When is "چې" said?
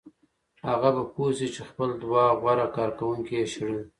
1.55-1.61